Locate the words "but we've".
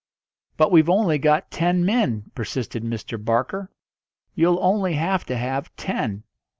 0.57-0.89